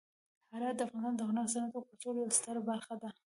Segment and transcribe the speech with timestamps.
[0.51, 3.09] هرات د افغانستان د هنر، صنعت او کلتور یوه ستره برخه ده.